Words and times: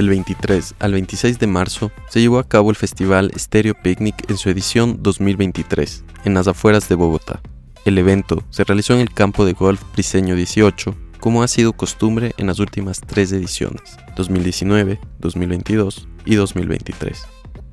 Del 0.00 0.08
23 0.08 0.76
al 0.78 0.92
26 0.92 1.38
de 1.38 1.46
marzo 1.46 1.92
se 2.08 2.22
llevó 2.22 2.38
a 2.38 2.48
cabo 2.48 2.70
el 2.70 2.76
festival 2.76 3.30
Stereo 3.36 3.74
Picnic 3.74 4.30
en 4.30 4.38
su 4.38 4.48
edición 4.48 5.02
2023, 5.02 6.04
en 6.24 6.32
las 6.32 6.48
afueras 6.48 6.88
de 6.88 6.94
Bogotá. 6.94 7.42
El 7.84 7.98
evento 7.98 8.42
se 8.48 8.64
realizó 8.64 8.94
en 8.94 9.00
el 9.00 9.12
campo 9.12 9.44
de 9.44 9.52
golf 9.52 9.82
Briseño 9.92 10.36
18, 10.36 10.96
como 11.20 11.42
ha 11.42 11.48
sido 11.48 11.74
costumbre 11.74 12.32
en 12.38 12.46
las 12.46 12.60
últimas 12.60 13.02
tres 13.02 13.30
ediciones, 13.32 13.98
2019, 14.16 14.98
2022 15.18 16.08
y 16.24 16.34
2023. 16.34 17.22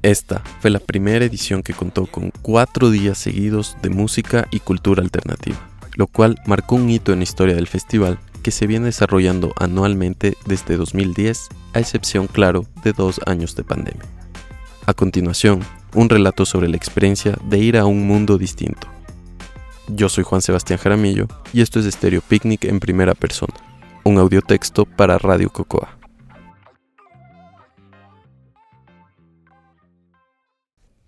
Esta 0.02 0.44
fue 0.60 0.70
la 0.70 0.80
primera 0.80 1.24
edición 1.24 1.64
que 1.64 1.74
contó 1.74 2.08
con 2.08 2.32
cuatro 2.42 2.92
días 2.92 3.18
seguidos 3.18 3.78
de 3.82 3.90
música 3.90 4.50
y 4.52 4.60
cultura 4.60 5.02
alternativa, 5.02 5.66
lo 5.96 6.08
cual 6.08 6.42
marcó 6.46 6.76
un 6.76 6.90
hito 6.90 7.14
en 7.14 7.20
la 7.20 7.24
historia 7.24 7.56
del 7.56 7.68
festival 7.68 8.20
que 8.48 8.52
se 8.52 8.66
viene 8.66 8.86
desarrollando 8.86 9.54
anualmente 9.60 10.38
desde 10.46 10.78
2010, 10.78 11.50
a 11.74 11.82
excepción, 11.82 12.28
claro, 12.28 12.66
de 12.82 12.94
dos 12.94 13.20
años 13.26 13.58
de 13.58 13.66
pandemia. 13.66 14.06
A 14.86 14.94
continuación, 14.94 15.60
un 15.94 16.08
relato 16.08 16.46
sobre 16.46 16.70
la 16.70 16.78
experiencia 16.78 17.38
de 17.44 17.58
ir 17.58 17.76
a 17.76 17.84
un 17.84 18.08
mundo 18.08 18.38
distinto. 18.38 18.88
Yo 19.90 20.08
soy 20.08 20.24
Juan 20.24 20.42
Sebastián 20.42 20.80
Jaramillo 20.80 21.28
y 21.52 21.60
esto 21.60 21.82
es 21.82 21.94
Stereo 21.94 22.22
Picnic 22.22 22.64
en 22.64 22.80
primera 22.80 23.16
persona, 23.16 23.54
un 24.06 24.18
audiotexto 24.18 24.86
para 24.86 25.18
Radio 25.18 25.50
Cocoa. 25.50 25.98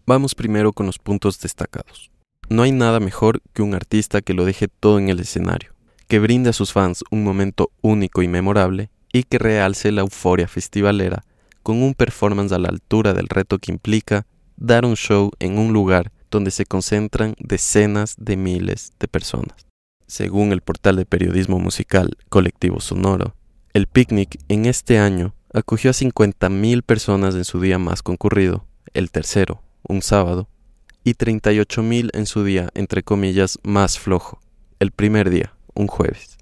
Vamos 0.05 0.35
primero 0.35 0.73
con 0.73 0.87
los 0.87 0.99
puntos 0.99 1.39
destacados. 1.39 2.11
No 2.49 2.63
hay 2.63 2.73
nada 2.73 2.99
mejor 2.99 3.41
que 3.53 3.61
un 3.61 3.75
artista 3.75 4.19
que 4.19 4.33
lo 4.33 4.43
deje 4.43 4.67
todo 4.67 4.99
en 4.99 5.07
el 5.07 5.21
escenario, 5.21 5.78
que 6.09 6.19
brinde 6.19 6.49
a 6.49 6.53
sus 6.53 6.73
fans 6.73 7.03
un 7.11 7.23
momento 7.23 7.71
único 7.81 8.23
y 8.23 8.27
memorable 8.27 8.89
y 9.13 9.23
que 9.23 9.37
realce 9.37 9.91
la 9.91 10.01
euforia 10.01 10.47
festivalera 10.47 11.23
con 11.61 11.83
un 11.83 11.93
performance 11.93 12.51
a 12.51 12.57
la 12.57 12.69
altura 12.69 13.13
del 13.13 13.29
reto 13.29 13.59
que 13.59 13.71
implica 13.71 14.25
dar 14.57 14.85
un 14.85 14.95
show 14.95 15.31
en 15.39 15.59
un 15.59 15.71
lugar 15.71 16.11
donde 16.31 16.49
se 16.49 16.65
concentran 16.65 17.35
decenas 17.37 18.15
de 18.17 18.37
miles 18.37 18.93
de 18.99 19.07
personas. 19.07 19.67
Según 20.07 20.51
el 20.51 20.61
portal 20.61 20.95
de 20.95 21.05
periodismo 21.05 21.59
musical 21.59 22.17
Colectivo 22.29 22.79
Sonoro, 22.79 23.35
el 23.73 23.85
picnic 23.85 24.39
en 24.47 24.65
este 24.65 24.97
año 24.97 25.35
acogió 25.53 25.91
a 25.91 25.93
50.000 25.93 26.81
personas 26.81 27.35
en 27.35 27.45
su 27.45 27.61
día 27.61 27.77
más 27.77 28.01
concurrido, 28.01 28.65
el 28.93 29.11
tercero, 29.11 29.61
un 29.83 30.01
sábado, 30.01 30.49
y 31.03 31.13
38.000 31.13 32.09
en 32.13 32.25
su 32.25 32.43
día, 32.43 32.69
entre 32.73 33.03
comillas, 33.03 33.59
más 33.61 33.99
flojo, 33.99 34.41
el 34.79 34.91
primer 34.91 35.29
día, 35.29 35.53
un 35.79 35.87
jueves. 35.87 36.37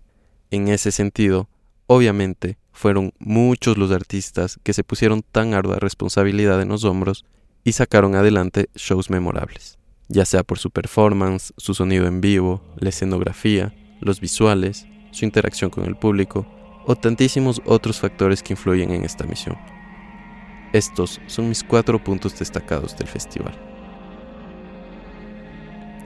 En 0.49 0.67
ese 0.67 0.91
sentido, 0.91 1.47
obviamente, 1.85 2.57
fueron 2.71 3.13
muchos 3.19 3.77
los 3.77 3.91
artistas 3.91 4.59
que 4.63 4.73
se 4.73 4.83
pusieron 4.83 5.21
tan 5.21 5.53
ardua 5.53 5.77
responsabilidad 5.77 6.59
en 6.61 6.69
los 6.69 6.83
hombros 6.83 7.23
y 7.63 7.73
sacaron 7.73 8.15
adelante 8.15 8.69
shows 8.75 9.09
memorables, 9.09 9.77
ya 10.07 10.25
sea 10.25 10.43
por 10.43 10.57
su 10.57 10.71
performance, 10.71 11.53
su 11.57 11.75
sonido 11.75 12.07
en 12.07 12.19
vivo, 12.19 12.63
la 12.77 12.89
escenografía, 12.89 13.75
los 14.01 14.19
visuales, 14.19 14.87
su 15.11 15.25
interacción 15.25 15.69
con 15.69 15.85
el 15.85 15.95
público 15.95 16.47
o 16.85 16.95
tantísimos 16.95 17.61
otros 17.65 17.99
factores 17.99 18.41
que 18.41 18.53
influyen 18.53 18.91
en 18.91 19.05
esta 19.05 19.25
misión. 19.25 19.57
Estos 20.73 21.21
son 21.27 21.49
mis 21.49 21.63
cuatro 21.63 22.03
puntos 22.03 22.37
destacados 22.39 22.97
del 22.97 23.07
festival. 23.07 23.55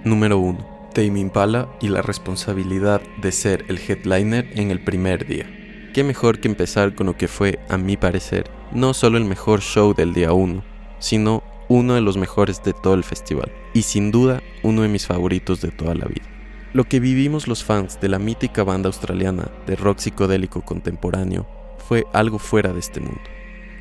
Número 0.03 0.37
1 0.39 0.70
Tame 0.93 1.19
Impala 1.21 1.69
y 1.79 1.87
la 1.87 2.01
responsabilidad 2.01 3.01
de 3.21 3.31
ser 3.31 3.65
el 3.69 3.79
headliner 3.79 4.49
en 4.59 4.71
el 4.71 4.83
primer 4.83 5.25
día. 5.25 5.45
Qué 5.93 6.03
mejor 6.03 6.39
que 6.39 6.47
empezar 6.47 6.95
con 6.95 7.07
lo 7.07 7.17
que 7.17 7.27
fue, 7.27 7.59
a 7.69 7.77
mi 7.77 7.97
parecer, 7.97 8.49
no 8.73 8.93
solo 8.93 9.17
el 9.17 9.25
mejor 9.25 9.61
show 9.61 9.93
del 9.93 10.13
día 10.13 10.33
1, 10.33 10.63
sino 10.99 11.43
uno 11.69 11.93
de 11.95 12.01
los 12.01 12.17
mejores 12.17 12.61
de 12.63 12.73
todo 12.73 12.93
el 12.93 13.03
festival, 13.03 13.51
y 13.73 13.83
sin 13.83 14.11
duda 14.11 14.41
uno 14.63 14.81
de 14.81 14.89
mis 14.89 15.07
favoritos 15.07 15.61
de 15.61 15.71
toda 15.71 15.95
la 15.95 16.05
vida. 16.05 16.27
Lo 16.73 16.83
que 16.85 16.99
vivimos 16.99 17.47
los 17.47 17.63
fans 17.63 17.99
de 18.01 18.09
la 18.09 18.19
mítica 18.19 18.63
banda 18.63 18.87
australiana 18.87 19.49
de 19.67 19.75
rock 19.75 19.99
psicodélico 19.99 20.61
contemporáneo 20.61 21.47
fue 21.87 22.05
algo 22.13 22.39
fuera 22.39 22.73
de 22.73 22.79
este 22.79 22.99
mundo. 22.99 23.21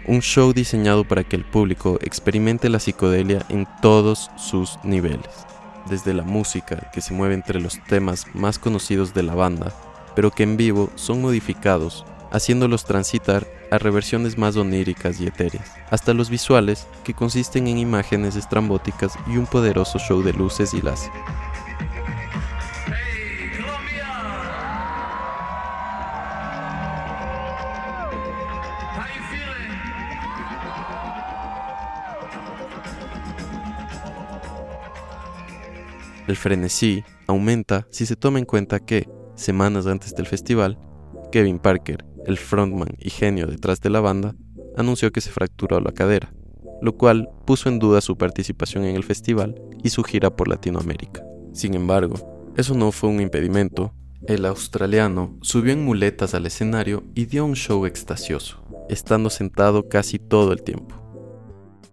Un 0.06 0.22
show 0.22 0.52
diseñado 0.52 1.04
para 1.04 1.24
que 1.24 1.36
el 1.36 1.44
público 1.44 1.98
experimente 2.02 2.68
la 2.68 2.80
psicodelia 2.80 3.44
en 3.48 3.66
todos 3.82 4.30
sus 4.36 4.78
niveles 4.82 5.46
desde 5.88 6.14
la 6.14 6.22
música 6.22 6.90
que 6.92 7.00
se 7.00 7.14
mueve 7.14 7.34
entre 7.34 7.60
los 7.60 7.82
temas 7.84 8.26
más 8.34 8.58
conocidos 8.58 9.14
de 9.14 9.22
la 9.22 9.34
banda, 9.34 9.72
pero 10.14 10.30
que 10.30 10.42
en 10.42 10.56
vivo 10.56 10.90
son 10.94 11.20
modificados, 11.20 12.04
haciéndolos 12.30 12.84
transitar 12.84 13.46
a 13.70 13.78
reversiones 13.78 14.38
más 14.38 14.56
oníricas 14.56 15.20
y 15.20 15.26
etéreas, 15.26 15.72
hasta 15.90 16.14
los 16.14 16.30
visuales 16.30 16.86
que 17.04 17.14
consisten 17.14 17.68
en 17.68 17.78
imágenes 17.78 18.36
estrambóticas 18.36 19.18
y 19.26 19.36
un 19.36 19.46
poderoso 19.46 19.98
show 19.98 20.22
de 20.22 20.32
luces 20.32 20.74
y 20.74 20.82
láser. 20.82 21.12
El 36.30 36.36
frenesí 36.36 37.02
aumenta 37.26 37.88
si 37.90 38.06
se 38.06 38.14
toma 38.14 38.38
en 38.38 38.44
cuenta 38.44 38.78
que, 38.78 39.08
semanas 39.34 39.88
antes 39.88 40.14
del 40.14 40.28
festival, 40.28 40.78
Kevin 41.32 41.58
Parker, 41.58 42.04
el 42.24 42.38
frontman 42.38 42.90
y 43.00 43.10
genio 43.10 43.48
detrás 43.48 43.80
de 43.80 43.90
la 43.90 43.98
banda, 43.98 44.36
anunció 44.76 45.10
que 45.10 45.20
se 45.20 45.32
fracturó 45.32 45.80
la 45.80 45.90
cadera, 45.90 46.32
lo 46.82 46.96
cual 46.96 47.28
puso 47.46 47.68
en 47.68 47.80
duda 47.80 48.00
su 48.00 48.16
participación 48.16 48.84
en 48.84 48.94
el 48.94 49.02
festival 49.02 49.60
y 49.82 49.88
su 49.88 50.04
gira 50.04 50.30
por 50.30 50.46
Latinoamérica. 50.46 51.20
Sin 51.52 51.74
embargo, 51.74 52.14
eso 52.56 52.74
no 52.74 52.92
fue 52.92 53.10
un 53.10 53.20
impedimento. 53.20 53.92
El 54.28 54.44
australiano 54.44 55.36
subió 55.40 55.72
en 55.72 55.84
muletas 55.84 56.32
al 56.34 56.46
escenario 56.46 57.02
y 57.16 57.24
dio 57.24 57.44
un 57.44 57.56
show 57.56 57.86
extasioso, 57.86 58.62
estando 58.88 59.30
sentado 59.30 59.88
casi 59.88 60.20
todo 60.20 60.52
el 60.52 60.62
tiempo. 60.62 60.94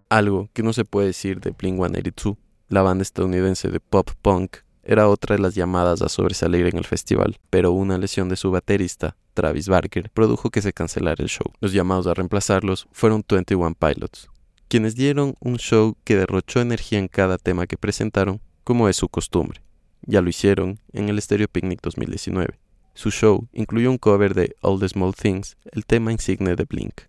Algo 0.10 0.48
que 0.54 0.62
no 0.62 0.74
se 0.74 0.86
puede 0.86 1.08
decir 1.08 1.40
de 1.40 1.54
Blink-182, 1.54 2.38
la 2.70 2.82
banda 2.82 3.02
estadounidense 3.02 3.70
de 3.70 3.80
pop 3.80 4.10
punk 4.22 4.58
era 4.84 5.10
otra 5.10 5.36
de 5.36 5.42
las 5.42 5.56
llamadas 5.56 6.02
a 6.02 6.10
sobresalir 6.10 6.66
en 6.68 6.78
el 6.78 6.86
festival, 6.86 7.38
pero 7.50 7.72
una 7.72 7.98
lesión 7.98 8.30
de 8.30 8.38
su 8.38 8.52
baterista, 8.52 9.18
Travis 9.34 9.68
Barker, 9.68 10.10
produjo 10.12 10.50
que 10.50 10.62
se 10.62 10.74
cancelara 10.74 11.22
el 11.22 11.30
show. 11.30 11.52
Los 11.60 11.74
llamados 11.74 12.08
a 12.08 12.14
reemplazarlos 12.14 12.88
fueron 12.92 13.24
21 13.28 13.76
Pilots, 13.76 14.30
quienes 14.70 14.96
dieron 14.96 15.36
un 15.40 15.58
show 15.58 15.98
que 16.04 16.16
derrochó 16.16 16.62
energía 16.62 17.00
en 17.00 17.10
cada 17.10 17.38
tema 17.38 17.68
que 17.68 17.78
presentaron, 17.78 18.40
como 18.64 18.88
es 18.88 18.96
su 18.96 19.10
costumbre. 19.10 19.62
Ya 20.04 20.22
lo 20.22 20.30
hicieron 20.30 20.80
en 20.94 21.10
el 21.10 21.22
Stereo 21.22 21.48
Picnic 21.50 21.82
2019. 21.82 22.60
Su 22.94 23.12
show 23.12 23.48
incluyó 23.54 23.92
un 23.92 23.98
cover 23.98 24.34
de 24.34 24.56
All 24.62 24.80
the 24.80 24.90
Small 24.90 25.14
Things, 25.14 25.58
el 25.72 25.86
tema 25.86 26.12
insigne 26.12 26.56
de 26.56 26.64
Blink. 26.64 27.02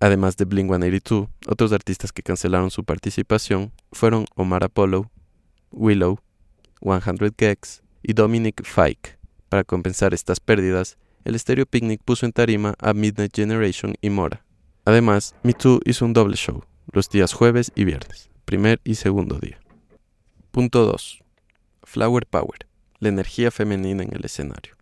Además 0.00 0.36
de 0.36 0.44
Blink 0.44 0.68
182, 0.68 1.28
otros 1.46 1.72
artistas 1.72 2.12
que 2.12 2.22
cancelaron 2.22 2.70
su 2.70 2.84
participación 2.84 3.72
fueron 3.90 4.26
Omar 4.34 4.64
Apollo, 4.64 5.10
Willow, 5.70 6.18
100 6.82 7.34
Gex 7.38 7.82
y 8.02 8.12
Dominic 8.12 8.62
Fike. 8.64 9.18
Para 9.48 9.64
compensar 9.64 10.12
estas 10.12 10.40
pérdidas, 10.40 10.98
el 11.24 11.38
Stereo 11.38 11.64
Picnic 11.64 12.02
puso 12.04 12.26
en 12.26 12.32
tarima 12.32 12.74
a 12.80 12.92
Midnight 12.92 13.34
Generation 13.34 13.94
y 14.02 14.10
Mora. 14.10 14.44
Además, 14.84 15.34
Me 15.42 15.54
Too 15.54 15.80
hizo 15.86 16.04
un 16.04 16.12
doble 16.12 16.36
show, 16.36 16.64
los 16.92 17.08
días 17.08 17.32
jueves 17.32 17.72
y 17.74 17.84
viernes, 17.84 18.28
primer 18.44 18.82
y 18.84 18.96
segundo 18.96 19.38
día. 19.38 19.58
Punto 20.50 20.84
2. 20.84 21.23
Flower 21.84 22.26
Power, 22.26 22.66
la 22.98 23.08
energía 23.08 23.50
femenina 23.50 24.02
en 24.02 24.14
el 24.14 24.24
escenario. 24.24 24.76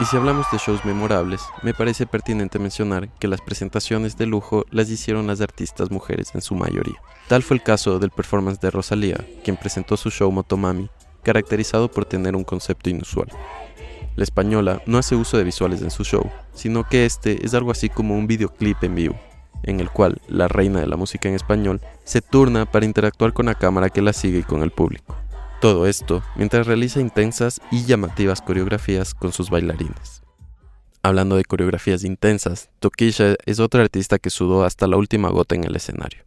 Y 0.00 0.06
si 0.06 0.16
hablamos 0.16 0.46
de 0.50 0.56
shows 0.56 0.82
memorables, 0.86 1.42
me 1.62 1.74
parece 1.74 2.06
pertinente 2.06 2.58
mencionar 2.58 3.12
que 3.18 3.28
las 3.28 3.42
presentaciones 3.42 4.16
de 4.16 4.24
lujo 4.24 4.64
las 4.70 4.88
hicieron 4.88 5.26
las 5.26 5.42
artistas 5.42 5.90
mujeres 5.90 6.34
en 6.34 6.40
su 6.40 6.54
mayoría. 6.54 6.96
Tal 7.28 7.42
fue 7.42 7.58
el 7.58 7.62
caso 7.62 7.98
del 7.98 8.10
performance 8.10 8.60
de 8.60 8.70
Rosalía, 8.70 9.18
quien 9.44 9.58
presentó 9.58 9.98
su 9.98 10.10
show 10.10 10.32
Motomami, 10.32 10.88
caracterizado 11.22 11.90
por 11.90 12.06
tener 12.06 12.34
un 12.34 12.44
concepto 12.44 12.88
inusual. 12.88 13.28
La 14.16 14.24
española 14.24 14.82
no 14.86 14.96
hace 14.96 15.16
uso 15.16 15.36
de 15.36 15.44
visuales 15.44 15.82
en 15.82 15.90
su 15.90 16.02
show, 16.02 16.30
sino 16.54 16.88
que 16.88 17.04
este 17.04 17.44
es 17.44 17.52
algo 17.52 17.70
así 17.70 17.90
como 17.90 18.16
un 18.16 18.26
videoclip 18.26 18.82
en 18.82 18.94
vivo, 18.94 19.20
en 19.62 19.80
el 19.80 19.90
cual 19.90 20.20
la 20.28 20.48
reina 20.48 20.80
de 20.80 20.86
la 20.86 20.96
música 20.96 21.28
en 21.28 21.34
español 21.34 21.80
se 22.04 22.22
turna 22.22 22.66
para 22.66 22.86
interactuar 22.86 23.32
con 23.32 23.46
la 23.46 23.54
cámara 23.54 23.90
que 23.90 24.02
la 24.02 24.12
sigue 24.12 24.40
y 24.40 24.42
con 24.42 24.62
el 24.62 24.70
público. 24.70 25.16
Todo 25.60 25.86
esto 25.86 26.22
mientras 26.36 26.66
realiza 26.66 27.00
intensas 27.00 27.60
y 27.70 27.84
llamativas 27.84 28.40
coreografías 28.40 29.14
con 29.14 29.32
sus 29.32 29.50
bailarines. 29.50 30.22
Hablando 31.02 31.36
de 31.36 31.44
coreografías 31.44 32.04
intensas, 32.04 32.68
Tokisha 32.78 33.34
es 33.46 33.58
otra 33.58 33.82
artista 33.82 34.18
que 34.18 34.30
sudó 34.30 34.64
hasta 34.64 34.86
la 34.86 34.96
última 34.96 35.30
gota 35.30 35.54
en 35.54 35.64
el 35.64 35.76
escenario. 35.76 36.24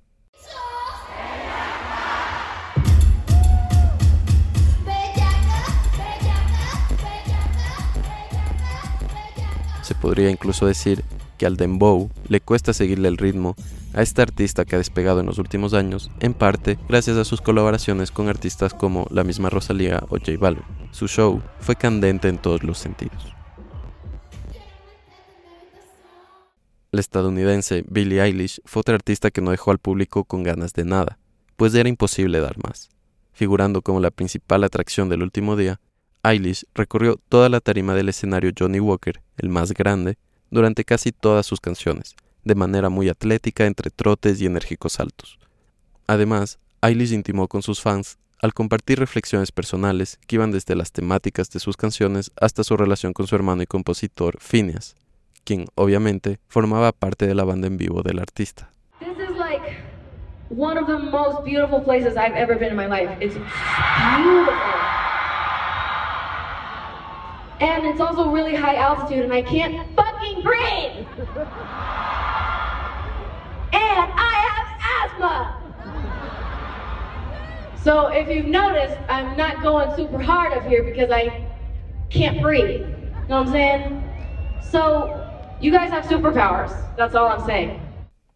Se 9.83 9.95
podría 9.95 10.29
incluso 10.29 10.65
decir 10.65 11.03
que 11.43 11.47
al 11.47 11.57
dembow 11.57 12.09
le 12.29 12.39
cuesta 12.39 12.71
seguirle 12.71 13.09
el 13.09 13.17
ritmo 13.17 13.57
a 13.93 14.01
esta 14.01 14.21
artista 14.21 14.63
que 14.63 14.75
ha 14.75 14.77
despegado 14.77 15.19
en 15.19 15.25
los 15.25 15.39
últimos 15.39 15.73
años, 15.73 16.09
en 16.21 16.33
parte 16.33 16.79
gracias 16.87 17.17
a 17.17 17.25
sus 17.25 17.41
colaboraciones 17.41 18.11
con 18.11 18.29
artistas 18.29 18.73
como 18.73 19.07
la 19.09 19.25
misma 19.25 19.49
Rosalía 19.49 20.01
o 20.07 20.17
J 20.19 20.37
Balvin. 20.39 20.63
Su 20.91 21.09
show 21.09 21.41
fue 21.59 21.75
candente 21.75 22.29
en 22.29 22.37
todos 22.37 22.63
los 22.63 22.77
sentidos. 22.77 23.35
La 26.91 27.01
estadounidense 27.01 27.83
Billie 27.89 28.21
Eilish 28.21 28.61
fue 28.63 28.79
otra 28.79 28.95
artista 28.95 29.29
que 29.29 29.41
no 29.41 29.51
dejó 29.51 29.71
al 29.71 29.79
público 29.79 30.23
con 30.23 30.43
ganas 30.43 30.71
de 30.71 30.85
nada, 30.85 31.19
pues 31.57 31.75
era 31.75 31.89
imposible 31.89 32.39
dar 32.39 32.55
más. 32.63 32.87
Figurando 33.33 33.81
como 33.81 33.99
la 33.99 34.11
principal 34.11 34.63
atracción 34.63 35.09
del 35.09 35.23
último 35.23 35.57
día, 35.57 35.81
Eilish 36.23 36.65
recorrió 36.73 37.19
toda 37.27 37.49
la 37.49 37.59
tarima 37.59 37.95
del 37.95 38.07
escenario 38.07 38.53
Johnny 38.57 38.79
Walker, 38.79 39.21
el 39.35 39.49
más 39.49 39.73
grande, 39.73 40.17
durante 40.53 40.85
casi 40.85 41.11
todas 41.11 41.45
sus 41.45 41.59
canciones, 41.59 42.15
de 42.43 42.53
manera 42.53 42.89
muy 42.89 43.09
atlética 43.09 43.65
entre 43.65 43.89
trotes 43.89 44.39
y 44.39 44.45
enérgicos 44.45 44.93
saltos. 44.93 45.39
Además, 46.05 46.59
Eilish 46.81 47.11
intimó 47.11 47.47
con 47.47 47.63
sus 47.63 47.81
fans 47.81 48.17
al 48.39 48.53
compartir 48.53 48.99
reflexiones 48.99 49.51
personales 49.51 50.19
que 50.27 50.35
iban 50.35 50.51
desde 50.51 50.75
las 50.75 50.91
temáticas 50.91 51.49
de 51.49 51.59
sus 51.59 51.75
canciones 51.75 52.31
hasta 52.39 52.63
su 52.63 52.77
relación 52.77 53.13
con 53.13 53.25
su 53.25 53.35
hermano 53.35 53.63
y 53.63 53.65
compositor 53.65 54.37
Phineas, 54.39 54.95
quien 55.43 55.65
obviamente 55.73 56.39
formaba 56.47 56.91
parte 56.91 57.25
de 57.25 57.33
la 57.33 57.45
banda 57.45 57.67
en 57.67 57.77
vivo 57.77 58.03
del 58.03 58.19
artista. 58.19 58.69
This 58.99 59.17
is 59.17 59.35
like 59.37 59.77
one 60.49 60.77
of 60.79 60.85
the 60.85 60.99
most 60.99 61.43
beautiful 61.43 61.81
places 61.81 62.15
I've 62.15 62.35
ever 62.35 62.59
been 62.59 62.69
in 62.69 62.77
my 62.77 62.87
life. 62.87 63.09
It's 63.19 63.33
beautiful. 63.33 64.53
And 67.59 67.85
it's 67.85 68.01
also 68.01 68.29
really 68.29 68.55
high 68.55 68.75
altitude 68.75 69.23
and 69.23 69.33
I 69.33 69.41
can't 69.41 69.73
breathe. 70.43 71.07
And 73.73 74.11
I 74.15 74.33
have 74.47 74.67
asthma. 74.99 75.35
So 77.83 78.07
if 78.07 78.29
you've 78.29 78.47
noticed, 78.47 78.97
I'm 79.09 79.35
not 79.35 79.61
going 79.61 79.93
super 79.95 80.19
hard 80.21 80.53
up 80.53 80.65
here 80.65 80.83
because 80.83 81.11
I 81.11 81.45
can't 82.09 82.41
breathe. 82.41 82.81
You 82.81 83.29
know 83.29 83.39
what 83.39 83.47
I'm 83.47 83.51
saying? 83.51 84.03
So 84.71 85.09
you 85.59 85.71
guys 85.71 85.89
have 85.91 86.05
superpowers. 86.05 86.71
That's 86.97 87.15
all 87.15 87.27
I'm 87.27 87.45
saying. 87.45 87.79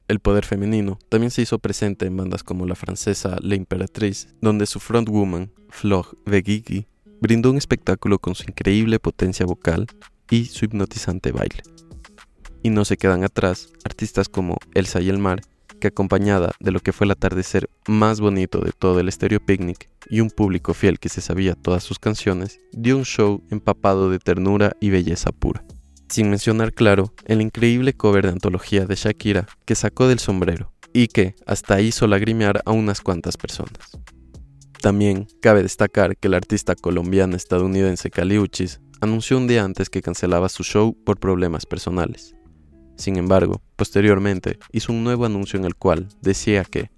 El 0.07 0.19
poder 0.19 0.45
femenino 0.45 0.98
también 1.10 1.31
se 1.31 1.42
hizo 1.42 1.60
presente 1.60 2.06
en 2.06 2.15
bandas 2.15 2.42
como 2.42 2.65
la 2.65 2.75
francesa 2.75 3.36
La 3.42 3.56
Imperatriz, 3.56 4.30
donde 4.42 4.65
su 4.65 4.80
frontwoman, 4.80 5.51
Flor 5.69 6.18
Vegigi, 6.25 6.88
brindó 7.19 7.51
un 7.51 7.57
espectáculo 7.57 8.18
con 8.18 8.33
su 8.33 8.44
increíble 8.44 9.00
potencia 9.00 9.45
vocal 9.45 9.88
y 10.30 10.45
su 10.45 10.65
hipnotizante 10.65 11.31
baile. 11.31 11.62
Y 12.63 12.69
no 12.69 12.86
se 12.86 12.98
quedan 12.98 13.24
atrás 13.24 13.69
artistas 13.83 14.30
como 14.30 14.57
Elsa 14.74 15.01
y 15.01 15.09
el 15.09 15.18
Mar, 15.18 15.42
que 15.80 15.88
acompañada 15.88 16.54
de 16.59 16.71
lo 16.71 16.80
que 16.80 16.92
fue 16.92 17.06
el 17.06 17.12
atardecer 17.12 17.69
más 17.88 18.19
bonito 18.19 18.59
de 18.59 18.71
todo 18.71 19.00
el 19.00 19.12
Stereo 19.12 19.39
Picnic 19.39 19.89
y 20.09 20.21
un 20.21 20.30
público 20.30 20.74
fiel 20.74 21.00
que 21.00 21.09
se 21.09 21.21
sabía 21.21 21.56
todas 21.56 21.83
sus 21.83 22.00
canciones, 22.00 22.59
dio 22.71 22.98
un 22.98 23.06
show 23.06 23.44
empapado 23.51 24.09
de 24.09 24.19
ternura 24.19 24.75
y 24.80 24.89
belleza 24.89 25.31
pura. 25.31 25.63
Sin 26.09 26.30
mencionar, 26.30 26.74
claro, 26.74 27.13
el 27.25 27.42
increíble 27.42 27.94
cover 27.94 28.25
de 28.25 28.31
antología 28.31 28.86
de 28.86 28.95
Shakira 28.95 29.48
que 29.65 29.75
sacó 29.75 30.07
del 30.07 30.19
sombrero 30.19 30.71
y 30.94 31.07
que 31.10 31.36
hasta 31.45 31.81
hizo 31.81 32.07
lagrimear 32.07 32.62
a 32.65 32.71
unas 32.71 33.01
cuantas 33.01 33.38
personas. 33.38 33.92
También 34.81 35.27
cabe 35.42 35.63
destacar 35.63 36.15
que 36.18 36.27
el 36.27 36.33
artista 36.33 36.75
colombiana 36.75 37.36
estadounidense 37.36 38.10
Caliuchis 38.10 38.80
anunció 39.01 39.38
un 39.38 39.48
día 39.48 39.63
antes 39.63 39.89
que 39.89 40.01
cancelaba 40.01 40.50
su 40.50 40.63
show 40.63 40.95
por 41.03 41.19
problemas 41.19 41.65
personales. 41.65 42.36
Sin 42.97 43.17
embargo, 43.17 43.61
posteriormente 43.75 44.57
hizo 44.71 44.91
un 44.91 45.03
nuevo 45.03 45.25
anuncio 45.25 45.59
en 45.59 45.65
el 45.65 45.75
cual 45.75 46.09
decía 46.21 46.63
que 46.65 46.89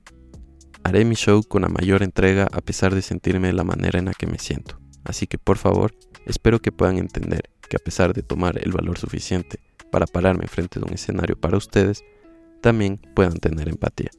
haré 0.83 1.05
mi 1.05 1.15
show 1.15 1.43
con 1.43 1.61
la 1.61 1.67
mayor 1.67 2.03
entrega 2.03 2.47
a 2.51 2.61
pesar 2.61 2.95
de 2.95 3.01
sentirme 3.01 3.47
de 3.47 3.53
la 3.53 3.65
manera 3.65 3.99
en 3.99 4.05
la 4.05 4.13
que 4.13 4.25
me 4.25 4.39
siento. 4.39 4.79
Así 5.03 5.27
que 5.27 5.37
por 5.37 5.57
favor, 5.57 5.93
espero 6.25 6.59
que 6.59 6.71
puedan 6.71 6.97
entender 6.97 7.49
que 7.69 7.77
a 7.77 7.79
pesar 7.79 8.13
de 8.13 8.23
tomar 8.23 8.57
el 8.57 8.71
valor 8.71 8.97
suficiente 8.97 9.59
para 9.91 10.07
pararme 10.07 10.47
frente 10.47 10.79
de 10.79 10.85
un 10.85 10.93
escenario 10.93 11.39
para 11.39 11.57
ustedes, 11.57 12.03
también 12.61 12.99
puedan 13.15 13.37
tener 13.37 13.67
empatía. 13.67 14.09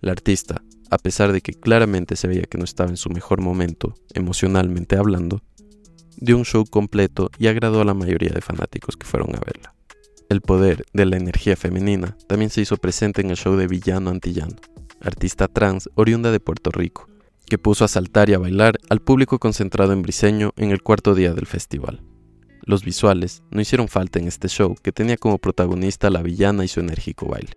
La 0.00 0.12
artista, 0.12 0.62
a 0.90 0.98
pesar 0.98 1.32
de 1.32 1.40
que 1.40 1.52
claramente 1.52 2.16
se 2.16 2.28
veía 2.28 2.42
que 2.42 2.58
no 2.58 2.64
estaba 2.64 2.90
en 2.90 2.96
su 2.96 3.10
mejor 3.10 3.40
momento, 3.40 3.94
emocionalmente 4.14 4.96
hablando, 4.96 5.42
dio 6.16 6.38
un 6.38 6.44
show 6.44 6.64
completo 6.64 7.30
y 7.38 7.48
agradó 7.48 7.80
a 7.80 7.84
la 7.84 7.94
mayoría 7.94 8.30
de 8.30 8.40
fanáticos 8.40 8.96
que 8.96 9.06
fueron 9.06 9.34
a 9.34 9.40
verla. 9.40 9.75
El 10.28 10.40
poder 10.40 10.84
de 10.92 11.06
la 11.06 11.16
energía 11.16 11.54
femenina 11.54 12.16
también 12.26 12.50
se 12.50 12.60
hizo 12.60 12.76
presente 12.76 13.20
en 13.20 13.30
el 13.30 13.36
show 13.36 13.54
de 13.54 13.68
Villano 13.68 14.10
Antillano, 14.10 14.56
artista 15.00 15.46
trans 15.46 15.88
oriunda 15.94 16.32
de 16.32 16.40
Puerto 16.40 16.72
Rico, 16.72 17.08
que 17.46 17.58
puso 17.58 17.84
a 17.84 17.88
saltar 17.88 18.28
y 18.28 18.34
a 18.34 18.38
bailar 18.38 18.76
al 18.88 19.00
público 19.00 19.38
concentrado 19.38 19.92
en 19.92 20.02
Briseño 20.02 20.52
en 20.56 20.72
el 20.72 20.82
cuarto 20.82 21.14
día 21.14 21.32
del 21.32 21.46
festival. 21.46 22.02
Los 22.62 22.84
visuales 22.84 23.44
no 23.52 23.60
hicieron 23.60 23.86
falta 23.86 24.18
en 24.18 24.26
este 24.26 24.48
show 24.48 24.74
que 24.82 24.90
tenía 24.90 25.16
como 25.16 25.38
protagonista 25.38 26.08
a 26.08 26.10
la 26.10 26.22
villana 26.22 26.64
y 26.64 26.68
su 26.68 26.80
enérgico 26.80 27.28
baile. 27.28 27.52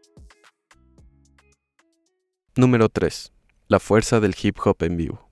Número 2.56 2.89
3. 2.89 3.33
La 3.68 3.80
fuerza 3.80 4.19
del 4.19 4.36
hip 4.39 4.57
hop 4.63 4.77
en 4.81 4.98
vivo. 4.98 5.29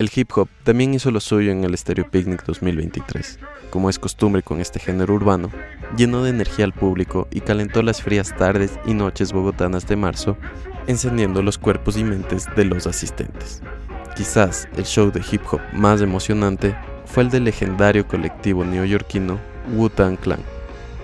El 0.00 0.12
hip 0.14 0.30
hop 0.36 0.48
también 0.62 0.94
hizo 0.94 1.10
lo 1.10 1.18
suyo 1.18 1.50
en 1.50 1.64
el 1.64 1.76
Stereo 1.76 2.08
Picnic 2.08 2.44
2023. 2.44 3.40
Como 3.70 3.90
es 3.90 3.98
costumbre 3.98 4.44
con 4.44 4.60
este 4.60 4.78
género 4.78 5.14
urbano, 5.14 5.50
llenó 5.96 6.22
de 6.22 6.30
energía 6.30 6.66
al 6.66 6.72
público 6.72 7.26
y 7.32 7.40
calentó 7.40 7.82
las 7.82 8.00
frías 8.00 8.32
tardes 8.36 8.78
y 8.86 8.94
noches 8.94 9.32
bogotanas 9.32 9.88
de 9.88 9.96
marzo, 9.96 10.36
encendiendo 10.86 11.42
los 11.42 11.58
cuerpos 11.58 11.96
y 11.96 12.04
mentes 12.04 12.46
de 12.54 12.64
los 12.64 12.86
asistentes. 12.86 13.60
Quizás 14.14 14.68
el 14.76 14.84
show 14.84 15.10
de 15.10 15.20
hip 15.32 15.42
hop 15.50 15.60
más 15.72 16.00
emocionante 16.00 16.76
fue 17.04 17.24
el 17.24 17.30
del 17.30 17.42
legendario 17.42 18.06
colectivo 18.06 18.64
neoyorquino 18.64 19.40
Wu-Tang 19.74 20.16
Clan. 20.16 20.44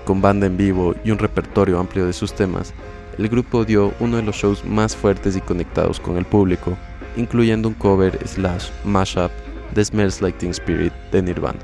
Con 0.05 0.20
banda 0.20 0.46
en 0.46 0.56
vivo 0.56 0.94
y 1.05 1.11
un 1.11 1.19
repertorio 1.19 1.81
amplio 1.81 2.06
de 2.06 2.13
sus 2.13 2.32
temas, 2.32 2.72
el 3.19 3.29
grupo 3.29 3.65
dio 3.65 3.93
uno 3.98 4.19
de 4.19 4.22
los 4.22 4.36
shows 4.36 4.65
más 4.65 4.94
fuertes 4.94 5.34
y 5.34 5.41
conectados 5.41 5.98
con 5.98 6.17
el 6.17 6.24
público, 6.27 6.77
incluyendo 7.16 7.68
un 7.68 7.74
cover 7.74 8.18
slash 8.26 8.70
mashup 8.84 9.30
de 9.74 9.84
Smells 9.84 10.20
Like 10.20 10.38
Teen 10.38 10.52
Spirit 10.52 10.92
de 11.10 11.22
Nirvana. 11.22 11.58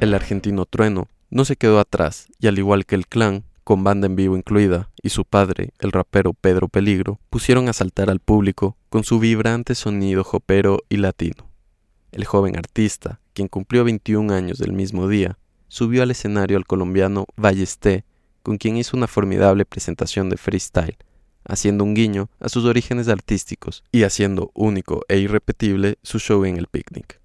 El 0.00 0.14
argentino 0.14 0.66
Trueno 0.66 1.06
no 1.30 1.44
se 1.44 1.54
quedó 1.54 1.78
atrás 1.78 2.26
y 2.40 2.48
al 2.48 2.58
igual 2.58 2.86
que 2.86 2.96
el 2.96 3.06
clan, 3.06 3.44
con 3.62 3.84
banda 3.84 4.08
en 4.08 4.16
vivo 4.16 4.36
incluida, 4.36 4.90
y 5.00 5.10
su 5.10 5.24
padre, 5.24 5.70
el 5.78 5.92
rapero 5.92 6.34
Pedro 6.34 6.66
Peligro, 6.66 7.20
pusieron 7.30 7.68
a 7.68 7.72
saltar 7.72 8.10
al 8.10 8.18
público 8.18 8.76
con 8.88 9.04
su 9.04 9.20
vibrante 9.20 9.76
sonido 9.76 10.24
jopero 10.24 10.80
y 10.88 10.96
latino. 10.96 11.48
El 12.10 12.24
joven 12.24 12.58
artista, 12.58 13.20
quien 13.32 13.46
cumplió 13.46 13.84
21 13.84 14.34
años 14.34 14.58
del 14.58 14.72
mismo 14.72 15.06
día, 15.06 15.38
subió 15.72 16.02
al 16.02 16.10
escenario 16.10 16.58
al 16.58 16.66
colombiano 16.66 17.24
Ballesté, 17.34 18.04
con 18.42 18.58
quien 18.58 18.76
hizo 18.76 18.94
una 18.94 19.06
formidable 19.06 19.64
presentación 19.64 20.28
de 20.28 20.36
freestyle, 20.36 20.98
haciendo 21.48 21.82
un 21.82 21.94
guiño 21.94 22.28
a 22.40 22.50
sus 22.50 22.66
orígenes 22.66 23.08
artísticos 23.08 23.82
y 23.90 24.02
haciendo 24.02 24.50
único 24.52 25.00
e 25.08 25.16
irrepetible 25.16 25.96
su 26.02 26.18
show 26.18 26.44
en 26.44 26.58
el 26.58 26.66
picnic. 26.66 27.18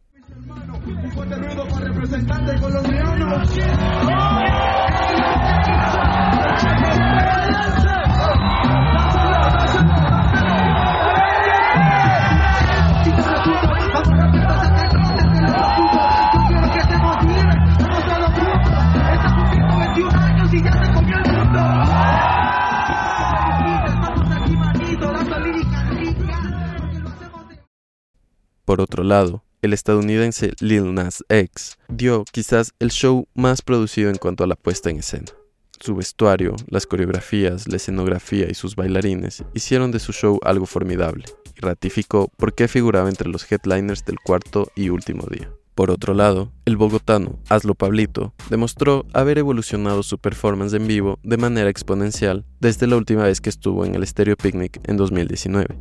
Por 28.68 28.82
otro 28.82 29.06
lado, 29.06 29.46
el 29.62 29.72
estadounidense 29.72 30.52
Lil 30.60 30.94
Nas 30.94 31.24
X 31.30 31.78
dio 31.88 32.26
quizás 32.30 32.74
el 32.80 32.92
show 32.92 33.26
más 33.34 33.62
producido 33.62 34.10
en 34.10 34.18
cuanto 34.18 34.44
a 34.44 34.48
la 34.48 34.58
puesta 34.58 34.90
en 34.90 34.98
escena. 34.98 35.32
Su 35.80 35.96
vestuario, 35.96 36.54
las 36.68 36.86
coreografías, 36.86 37.70
la 37.70 37.78
escenografía 37.78 38.48
y 38.52 38.56
sus 38.56 38.76
bailarines 38.76 39.46
hicieron 39.54 39.92
de 39.92 40.00
su 40.00 40.12
show 40.12 40.42
algo 40.44 40.66
formidable 40.66 41.24
y 41.56 41.62
ratificó 41.62 42.30
por 42.36 42.56
qué 42.56 42.68
figuraba 42.68 43.08
entre 43.08 43.30
los 43.30 43.50
headliners 43.50 44.04
del 44.04 44.20
cuarto 44.20 44.70
y 44.76 44.90
último 44.90 45.26
día. 45.32 45.50
Por 45.74 45.90
otro 45.90 46.14
lado, 46.14 46.52
el 46.66 46.76
bogotano 46.76 47.40
Hazlo 47.48 47.74
Pablito 47.74 48.34
demostró 48.50 49.06
haber 49.14 49.38
evolucionado 49.38 50.04
su 50.04 50.18
performance 50.18 50.74
en 50.74 50.88
vivo 50.88 51.20
de 51.24 51.38
manera 51.38 51.70
exponencial 51.70 52.44
desde 52.60 52.86
la 52.88 52.98
última 52.98 53.24
vez 53.24 53.40
que 53.40 53.50
estuvo 53.50 53.86
en 53.86 53.96
el 53.96 54.06
Stereo 54.06 54.36
Picnic 54.36 54.82
en 54.90 54.98
2019. 54.98 55.78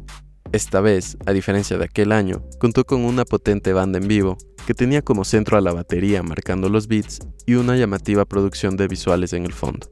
Esta 0.53 0.81
vez, 0.81 1.17
a 1.27 1.33
diferencia 1.33 1.77
de 1.77 1.85
aquel 1.85 2.13
año, 2.13 2.43
contó 2.59 2.85
con 2.85 3.05
una 3.05 3.25
potente 3.25 3.73
banda 3.73 3.99
en 3.99 4.09
vivo 4.09 4.39
que 4.67 4.75
tenía 4.75 5.03
como 5.03 5.25
centro 5.25 5.57
a 5.57 5.61
la 5.61 5.73
batería 5.73 6.23
marcando 6.23 6.69
los 6.69 6.89
beats 6.89 7.21
y 7.47 7.55
una 7.55 7.77
llamativa 7.77 8.25
producción 8.25 8.77
de 8.77 8.89
visuales 8.89 9.33
en 9.33 9.45
el 9.45 9.53
fondo. 9.53 9.89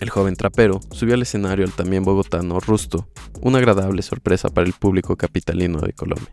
El 0.00 0.10
joven 0.10 0.36
trapero 0.36 0.80
subió 0.90 1.14
al 1.14 1.22
escenario 1.22 1.64
al 1.64 1.72
también 1.72 2.04
bogotano 2.04 2.58
Rusto, 2.60 3.08
una 3.40 3.58
agradable 3.58 4.02
sorpresa 4.02 4.48
para 4.48 4.66
el 4.66 4.72
público 4.72 5.16
capitalino 5.16 5.80
de 5.80 5.92
Colombia. 5.92 6.32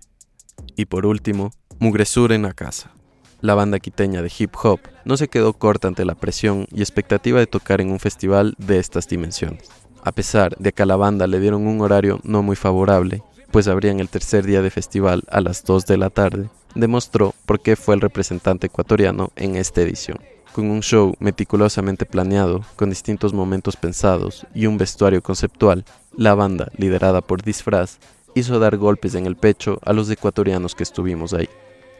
Y 0.75 0.85
por 0.85 1.05
último, 1.05 1.51
Mugresur 1.79 2.31
en 2.31 2.43
la 2.43 2.53
casa. 2.53 2.91
La 3.39 3.55
banda 3.55 3.79
quiteña 3.79 4.21
de 4.21 4.31
hip 4.37 4.53
hop 4.61 4.79
no 5.03 5.17
se 5.17 5.29
quedó 5.29 5.53
corta 5.53 5.87
ante 5.87 6.05
la 6.05 6.13
presión 6.13 6.67
y 6.71 6.81
expectativa 6.81 7.39
de 7.39 7.47
tocar 7.47 7.81
en 7.81 7.91
un 7.91 7.99
festival 7.99 8.53
de 8.59 8.77
estas 8.77 9.07
dimensiones. 9.07 9.67
A 10.03 10.11
pesar 10.11 10.55
de 10.57 10.73
que 10.73 10.83
a 10.83 10.85
la 10.85 10.95
banda 10.95 11.25
le 11.25 11.39
dieron 11.39 11.65
un 11.65 11.81
horario 11.81 12.19
no 12.23 12.43
muy 12.43 12.55
favorable 12.55 13.23
pues 13.51 13.67
abrían 13.67 13.99
el 13.99 14.09
tercer 14.09 14.45
día 14.45 14.61
de 14.61 14.69
festival 14.69 15.23
a 15.29 15.41
las 15.41 15.63
2 15.65 15.85
de 15.85 15.97
la 15.97 16.09
tarde, 16.09 16.49
demostró 16.75 17.35
por 17.45 17.59
qué 17.59 17.75
fue 17.75 17.95
el 17.95 18.01
representante 18.01 18.67
ecuatoriano 18.67 19.31
en 19.35 19.55
esta 19.55 19.81
edición. 19.81 20.19
Con 20.53 20.69
un 20.69 20.81
show 20.81 21.15
meticulosamente 21.19 22.05
planeado, 22.05 22.61
con 22.75 22.89
distintos 22.89 23.33
momentos 23.33 23.77
pensados 23.77 24.45
y 24.53 24.65
un 24.65 24.77
vestuario 24.77 25.21
conceptual, 25.21 25.85
la 26.15 26.35
banda, 26.35 26.69
liderada 26.77 27.21
por 27.21 27.41
Disfraz, 27.41 27.99
hizo 28.35 28.59
dar 28.59 28.77
golpes 28.77 29.15
en 29.15 29.25
el 29.25 29.35
pecho 29.35 29.79
a 29.85 29.93
los 29.93 30.09
ecuatorianos 30.09 30.75
que 30.75 30.83
estuvimos 30.83 31.33
ahí. 31.33 31.49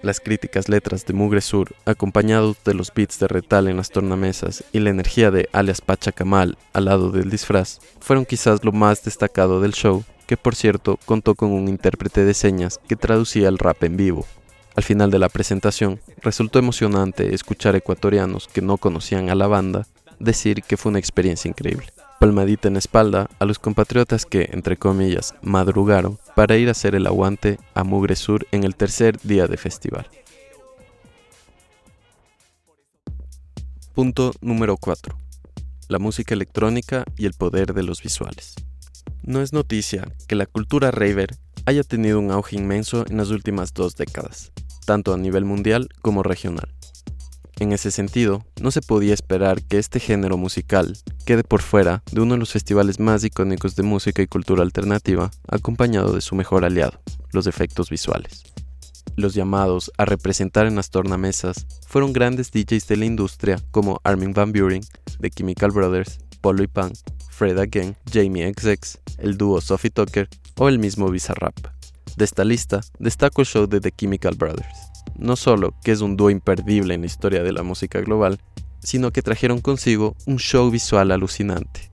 Las 0.01 0.20
críticas 0.20 0.67
letras 0.67 1.05
de 1.05 1.13
Mugre 1.13 1.41
Sur, 1.41 1.75
acompañados 1.86 2.58
de 2.65 2.74
los 2.74 2.91
beats 2.93 3.20
de 3.20 3.27
Retal 3.27 3.67
en 3.67 3.77
las 3.77 3.91
tornamesas 3.91 4.63
y 4.74 4.79
la 4.79 4.89
energía 4.89 5.29
de 5.29 5.48
alias 5.53 5.79
Pachacamal 5.79 6.58
al 6.74 6.86
lado 6.86 7.12
del 7.12 7.29
disfraz, 7.29 7.79
fueron 8.00 8.25
quizás 8.25 8.65
lo 8.65 8.72
más 8.72 9.03
destacado 9.03 9.62
del 9.62 9.74
show 9.74 10.03
que 10.31 10.38
por 10.38 10.55
cierto 10.55 10.97
contó 11.05 11.35
con 11.35 11.51
un 11.51 11.67
intérprete 11.67 12.23
de 12.23 12.33
señas 12.33 12.79
que 12.88 12.95
traducía 12.95 13.50
el 13.50 13.57
rap 13.57 13.83
en 13.83 13.97
vivo. 13.97 14.25
Al 14.77 14.83
final 14.83 15.11
de 15.11 15.19
la 15.19 15.27
presentación, 15.27 16.00
resultó 16.21 16.57
emocionante 16.57 17.35
escuchar 17.35 17.75
ecuatorianos 17.75 18.47
que 18.47 18.61
no 18.61 18.77
conocían 18.77 19.29
a 19.29 19.35
la 19.35 19.47
banda 19.47 19.88
decir 20.19 20.63
que 20.63 20.77
fue 20.77 20.91
una 20.91 21.00
experiencia 21.00 21.50
increíble. 21.50 21.88
Palmadita 22.17 22.69
en 22.69 22.77
espalda 22.77 23.29
a 23.39 23.43
los 23.43 23.59
compatriotas 23.59 24.25
que, 24.25 24.47
entre 24.53 24.77
comillas, 24.77 25.35
madrugaron 25.41 26.17
para 26.33 26.55
ir 26.55 26.69
a 26.69 26.71
hacer 26.71 26.95
el 26.95 27.07
aguante 27.07 27.59
a 27.73 27.83
Mugre 27.83 28.15
Sur 28.15 28.47
en 28.53 28.63
el 28.63 28.77
tercer 28.77 29.19
día 29.23 29.47
de 29.47 29.57
festival. 29.57 30.07
Punto 33.93 34.31
número 34.39 34.77
4. 34.77 35.13
La 35.89 36.00
música 36.00 36.33
electrónica 36.33 37.03
y 37.17 37.25
el 37.25 37.33
poder 37.33 37.73
de 37.73 37.83
los 37.83 38.01
visuales. 38.01 38.55
No 39.24 39.42
es 39.42 39.54
noticia 39.54 40.08
que 40.28 40.36
la 40.36 40.48
cultura 40.48 40.90
raver 40.90 41.38
haya 41.66 41.84
tenido 41.84 42.20
un 42.20 42.32
auge 42.32 42.56
inmenso 42.56 43.06
en 43.08 43.18
las 43.18 43.30
últimas 43.30 43.74
dos 43.74 43.96
décadas, 43.96 44.51
tanto 44.86 45.13
a 45.13 45.18
nivel 45.18 45.46
mundial 45.46 45.90
como 46.01 46.24
regional. 46.24 46.74
En 47.60 47.72
ese 47.72 47.92
sentido, 47.92 48.44
no 48.60 48.72
se 48.72 48.82
podía 48.82 49.13
esperar 49.13 49.62
que 49.62 49.78
este 49.78 50.00
género 50.00 50.38
musical 50.38 50.98
quede 51.25 51.44
por 51.44 51.62
fuera 51.62 52.01
de 52.12 52.22
uno 52.22 52.34
de 52.34 52.40
los 52.40 52.51
festivales 52.51 53.00
más 53.00 53.24
icónicos 53.24 53.75
de 53.75 53.84
música 53.84 54.24
y 54.24 54.28
cultura 54.28 54.63
alternativa, 54.63 55.30
acompañado 55.48 56.13
de 56.13 56.22
su 56.22 56.34
mejor 56.34 56.66
aliado, 56.66 57.00
los 57.32 57.46
efectos 57.46 57.92
visuales. 57.92 58.42
Los 59.16 59.36
llamados 59.36 59.92
a 60.00 60.06
representar 60.06 60.66
en 60.66 60.75
las 60.75 60.90
tornamesas 60.90 61.68
fueron 61.86 62.13
grandes 62.13 62.50
DJs 62.51 62.88
de 62.88 62.98
la 62.98 63.06
industria 63.06 63.60
como 63.70 64.01
Armin 64.04 64.34
Van 64.34 64.51
Buren, 64.51 64.82
de 65.20 65.30
Chemical 65.30 65.70
Brothers, 65.70 66.18
Polo 66.41 66.63
y 66.63 66.67
Pan, 66.67 66.91
Fred 67.29 67.57
Again, 67.60 67.95
Jamie 68.12 68.51
XX, 68.51 69.00
el 69.19 69.38
dúo 69.38 69.62
Sophie 69.62 69.91
Tucker 69.91 70.27
o 70.57 70.67
el 70.67 70.79
mismo 70.79 71.10
Bizarrap. 71.10 71.55
De 72.17 72.25
esta 72.25 72.43
lista, 72.43 72.81
destaco 73.00 73.41
el 73.41 73.48
show 73.48 73.67
de 73.67 73.79
The 73.79 73.91
Chemical 73.91 74.36
Brothers. 74.36 74.91
No 75.17 75.36
solo 75.36 75.74
que 75.83 75.91
es 75.91 76.01
un 76.01 76.17
dúo 76.17 76.29
imperdible 76.29 76.93
en 76.93 77.01
la 77.01 77.07
historia 77.07 77.43
de 77.43 77.53
la 77.53 77.63
música 77.63 78.01
global, 78.01 78.39
sino 78.79 79.12
que 79.12 79.21
trajeron 79.21 79.62
consigo 79.62 80.15
un 80.25 80.38
show 80.38 80.69
visual 80.69 81.12
alucinante. 81.12 81.91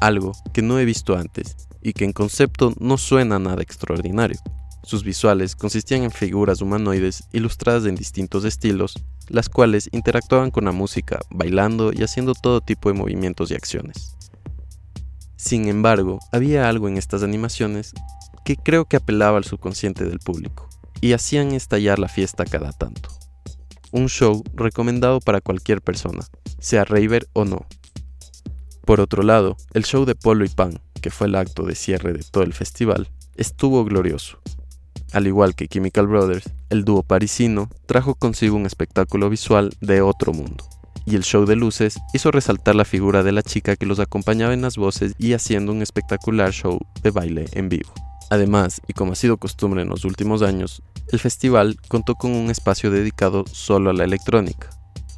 Algo 0.00 0.32
que 0.52 0.62
no 0.62 0.78
he 0.78 0.84
visto 0.84 1.16
antes 1.16 1.56
y 1.82 1.92
que 1.94 2.04
en 2.04 2.12
concepto 2.12 2.74
no 2.78 2.98
suena 2.98 3.38
nada 3.38 3.62
extraordinario. 3.62 4.38
Sus 4.82 5.04
visuales 5.04 5.54
consistían 5.54 6.02
en 6.02 6.10
figuras 6.10 6.60
humanoides 6.60 7.24
ilustradas 7.32 7.86
en 7.86 7.94
distintos 7.94 8.44
estilos, 8.44 8.94
las 9.28 9.48
cuales 9.48 9.88
interactuaban 9.92 10.50
con 10.50 10.64
la 10.64 10.72
música, 10.72 11.20
bailando 11.30 11.92
y 11.92 12.02
haciendo 12.02 12.34
todo 12.34 12.60
tipo 12.60 12.88
de 12.88 12.98
movimientos 12.98 13.50
y 13.50 13.54
acciones. 13.54 14.16
Sin 15.36 15.68
embargo, 15.68 16.18
había 16.32 16.68
algo 16.68 16.88
en 16.88 16.96
estas 16.96 17.22
animaciones 17.22 17.92
que 18.44 18.56
creo 18.56 18.86
que 18.86 18.96
apelaba 18.96 19.38
al 19.38 19.44
subconsciente 19.44 20.04
del 20.04 20.18
público 20.18 20.68
y 21.00 21.12
hacían 21.12 21.52
estallar 21.52 21.98
la 21.98 22.08
fiesta 22.08 22.44
cada 22.44 22.72
tanto. 22.72 23.10
Un 23.92 24.08
show 24.08 24.42
recomendado 24.54 25.20
para 25.20 25.40
cualquier 25.40 25.82
persona, 25.82 26.24
sea 26.58 26.84
raver 26.84 27.28
o 27.32 27.44
no. 27.44 27.66
Por 28.84 29.00
otro 29.00 29.22
lado, 29.22 29.56
el 29.72 29.84
show 29.84 30.04
de 30.04 30.14
Polo 30.14 30.44
y 30.44 30.48
Pan, 30.48 30.80
que 31.00 31.10
fue 31.10 31.26
el 31.26 31.36
acto 31.36 31.64
de 31.64 31.74
cierre 31.74 32.12
de 32.12 32.22
todo 32.22 32.44
el 32.44 32.52
festival, 32.52 33.08
estuvo 33.36 33.84
glorioso. 33.84 34.40
Al 35.12 35.26
igual 35.26 35.54
que 35.54 35.66
Chemical 35.66 36.06
Brothers, 36.06 36.50
el 36.68 36.84
dúo 36.84 37.02
parisino 37.02 37.68
trajo 37.86 38.14
consigo 38.14 38.56
un 38.56 38.66
espectáculo 38.66 39.28
visual 39.28 39.74
de 39.80 40.02
otro 40.02 40.32
mundo 40.32 40.64
y 41.04 41.16
el 41.16 41.24
show 41.24 41.44
de 41.44 41.56
luces 41.56 41.98
hizo 42.12 42.30
resaltar 42.30 42.74
la 42.74 42.84
figura 42.84 43.22
de 43.22 43.32
la 43.32 43.42
chica 43.42 43.76
que 43.76 43.86
los 43.86 43.98
acompañaba 43.98 44.54
en 44.54 44.62
las 44.62 44.76
voces 44.76 45.14
y 45.18 45.32
haciendo 45.32 45.72
un 45.72 45.82
espectacular 45.82 46.52
show 46.52 46.78
de 47.02 47.10
baile 47.10 47.46
en 47.52 47.68
vivo. 47.68 47.92
Además, 48.30 48.80
y 48.86 48.92
como 48.92 49.12
ha 49.12 49.16
sido 49.16 49.38
costumbre 49.38 49.82
en 49.82 49.88
los 49.88 50.04
últimos 50.04 50.42
años, 50.42 50.82
el 51.10 51.18
festival 51.18 51.76
contó 51.88 52.14
con 52.14 52.30
un 52.30 52.50
espacio 52.50 52.92
dedicado 52.92 53.44
solo 53.50 53.90
a 53.90 53.92
la 53.92 54.04
electrónica. 54.04 54.70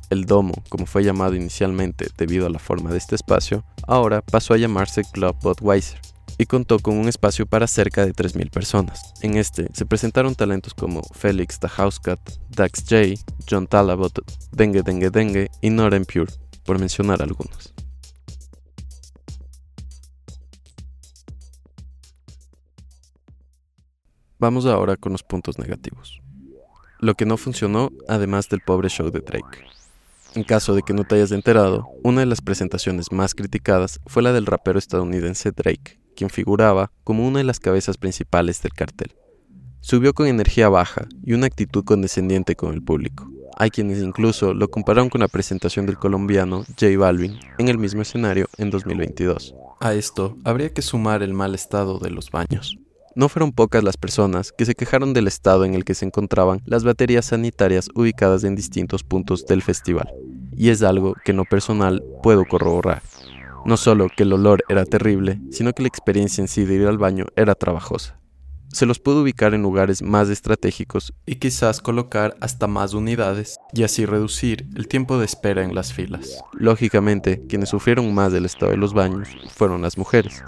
El 0.09 0.25
Domo, 0.25 0.55
como 0.71 0.87
fue 0.87 1.05
llamado 1.05 1.35
inicialmente 1.35 2.07
debido 2.17 2.47
a 2.47 2.51
la 2.51 2.59
forma 2.59 2.91
de 2.91 2.99
este 2.99 3.15
espacio, 3.15 3.65
ahora 3.87 4.23
pasó 4.23 4.55
a 4.55 4.59
llamarse 4.59 5.03
Club 5.05 5.37
Budweiser 5.43 6.01
y 6.39 6.47
contó 6.47 6.79
con 6.79 6.97
un 6.97 7.09
espacio 7.09 7.47
para 7.47 7.67
cerca 7.67 8.05
de 8.05 8.13
3.000 8.13 8.51
personas. 8.51 9.15
En 9.23 9.37
este 9.37 9.69
se 9.73 9.87
presentaron 9.87 10.35
talentos 10.35 10.75
como 10.75 11.03
Felix 11.15 11.59
the 11.59 11.69
Housecat, 11.69 12.21
Dax 12.51 12.85
J, 12.89 13.23
John 13.49 13.67
Talabot, 13.67 14.19
Dengue 14.53 14.83
Dengue 14.83 15.11
Dengue 15.11 15.51
y 15.61 15.71
Noren 15.71 16.05
Pure, 16.05 16.33
por 16.65 16.79
mencionar 16.79 17.23
algunos. 17.23 17.73
Vamos 24.39 24.67
ahora 24.67 24.97
con 24.97 25.13
los 25.13 25.23
puntos 25.23 25.59
negativos. 25.61 26.21
Lo 26.99 27.15
que 27.15 27.27
no 27.27 27.37
funcionó, 27.37 27.91
además 28.09 28.49
del 28.49 28.61
pobre 28.61 28.89
show 28.89 29.09
de 29.11 29.21
Drake. 29.21 29.65
En 30.35 30.45
caso 30.45 30.75
de 30.75 30.83
que 30.83 30.95
no 30.95 31.05
te 31.05 31.15
hayas 31.15 31.31
enterado, 31.31 31.89
una 32.03 32.21
de 32.21 32.27
las 32.27 32.41
presentaciones 32.41 33.13
más 33.13 33.35
criticadas 33.35 34.01
fue 34.07 34.23
la 34.23 34.33
del 34.33 34.47
rapero 34.47 34.79
estadounidense 34.79 35.53
Drake, 35.53 36.01
quien 36.15 36.31
figuraba 36.31 36.93
como 37.05 37.27
una 37.27 37.39
de 37.39 37.45
las 37.45 37.61
cabezas 37.61 37.97
principales 37.97 38.63
del 38.63 38.73
cartel. 38.73 39.15
Subió 39.81 40.15
con 40.15 40.27
energía 40.27 40.69
baja 40.69 41.09
y 41.25 41.33
una 41.33 41.47
actitud 41.47 41.85
condescendiente 41.85 42.55
con 42.55 42.73
el 42.73 42.83
público. 42.83 43.29
Hay 43.57 43.71
quienes 43.71 43.99
incluso 43.99 44.55
lo 44.55 44.71
compararon 44.71 45.09
con 45.09 45.21
la 45.21 45.29
presentación 45.29 45.87
del 45.87 45.99
colombiano 45.99 46.65
J 46.79 46.97
Balvin 46.97 47.39
en 47.59 47.69
el 47.69 47.79
mismo 47.79 48.03
escenario 48.03 48.49
en 48.59 48.71
2022. 48.71 49.55
A 49.81 49.95
esto 49.95 50.37
habría 50.45 50.73
que 50.73 50.83
sumar 50.83 51.23
el 51.23 51.35
mal 51.35 51.55
estado 51.55 51.99
de 51.99 52.11
los 52.11 52.31
baños. 52.31 52.79
No 53.15 53.29
fueron 53.29 53.53
pocas 53.53 53.85
las 53.85 53.97
personas 53.97 54.53
que 54.53 54.65
se 54.65 54.75
quejaron 54.75 55.13
del 55.13 55.27
estado 55.27 55.65
en 55.65 55.75
el 55.75 55.85
que 55.85 55.95
se 55.95 56.07
encontraban 56.07 56.63
las 56.65 56.83
baterías 56.83 57.27
sanitarias 57.27 57.89
ubicadas 57.95 58.45
en 58.45 58.57
distintos 58.57 59.03
puntos 59.05 59.45
del 59.45 59.61
festival, 59.61 60.09
y 60.57 60.71
es 60.71 60.83
algo 60.83 61.15
que 61.25 61.33
en 61.33 61.37
lo 61.37 61.45
personal 61.45 62.03
puedo 62.23 62.45
corroborar. 62.47 63.03
No 63.65 63.77
solo 63.77 64.09
que 64.15 64.25
el 64.25 64.33
olor 64.33 64.65
era 64.69 64.85
terrible, 64.85 65.41
sino 65.51 65.73
que 65.73 65.83
la 65.83 65.89
experiencia 65.89 66.43
en 66.43 66.49
sí 66.49 66.65
de 66.65 66.75
ir 66.75 66.87
al 66.87 66.99
baño 66.99 67.27
era 67.37 67.55
trabajosa. 67.55 68.19
Se 68.73 68.87
los 68.87 68.99
pudo 68.99 69.23
ubicar 69.23 69.53
en 69.53 69.63
lugares 69.63 70.03
más 70.03 70.31
estratégicos 70.31 71.13
y 71.27 71.37
quizás 71.37 71.81
colocar 71.81 72.35
hasta 72.41 72.67
más 72.67 72.95
unidades 72.95 73.59
y 73.75 73.83
así 73.83 74.07
reducir 74.07 74.67
el 74.75 74.89
tiempo 74.89 75.19
de 75.19 75.27
espera 75.27 75.63
en 75.63 75.75
las 75.75 75.93
filas. 75.93 76.43
Lógicamente, 76.55 77.43
quienes 77.49 77.69
sufrieron 77.69 78.15
más 78.15 78.33
del 78.33 78.47
estado 78.47 78.73
de 78.73 78.79
los 78.79 78.95
baños 78.95 79.29
fueron 79.55 79.83
las 79.83 79.99
mujeres. 79.99 80.43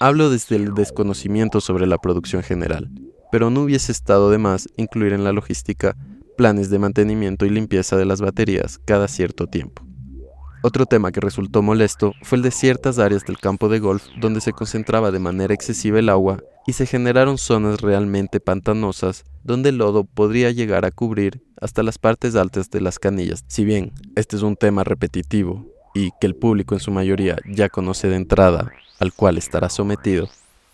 Hablo 0.00 0.30
desde 0.30 0.56
el 0.56 0.74
desconocimiento 0.74 1.60
sobre 1.60 1.86
la 1.86 1.98
producción 1.98 2.42
general, 2.42 2.90
pero 3.30 3.50
no 3.50 3.62
hubiese 3.62 3.92
estado 3.92 4.30
de 4.30 4.38
más 4.38 4.68
incluir 4.76 5.12
en 5.12 5.24
la 5.24 5.32
logística 5.32 5.94
planes 6.38 6.70
de 6.70 6.78
mantenimiento 6.78 7.44
y 7.44 7.50
limpieza 7.50 7.96
de 7.96 8.06
las 8.06 8.20
baterías 8.20 8.80
cada 8.86 9.08
cierto 9.08 9.46
tiempo. 9.46 9.87
Otro 10.60 10.86
tema 10.86 11.12
que 11.12 11.20
resultó 11.20 11.62
molesto 11.62 12.14
fue 12.22 12.36
el 12.36 12.42
de 12.42 12.50
ciertas 12.50 12.98
áreas 12.98 13.24
del 13.24 13.38
campo 13.38 13.68
de 13.68 13.78
golf 13.78 14.02
donde 14.20 14.40
se 14.40 14.52
concentraba 14.52 15.12
de 15.12 15.20
manera 15.20 15.54
excesiva 15.54 16.00
el 16.00 16.08
agua 16.08 16.42
y 16.66 16.72
se 16.72 16.84
generaron 16.84 17.38
zonas 17.38 17.80
realmente 17.80 18.40
pantanosas 18.40 19.24
donde 19.44 19.68
el 19.68 19.78
lodo 19.78 20.02
podría 20.02 20.50
llegar 20.50 20.84
a 20.84 20.90
cubrir 20.90 21.42
hasta 21.60 21.84
las 21.84 21.98
partes 21.98 22.34
altas 22.34 22.70
de 22.70 22.80
las 22.80 22.98
canillas. 22.98 23.44
Si 23.46 23.64
bien 23.64 23.92
este 24.16 24.34
es 24.34 24.42
un 24.42 24.56
tema 24.56 24.82
repetitivo 24.82 25.64
y 25.94 26.10
que 26.20 26.26
el 26.26 26.34
público 26.34 26.74
en 26.74 26.80
su 26.80 26.90
mayoría 26.90 27.36
ya 27.46 27.68
conoce 27.68 28.08
de 28.08 28.16
entrada, 28.16 28.72
al 28.98 29.12
cual 29.12 29.38
estará 29.38 29.68
sometido, 29.68 30.28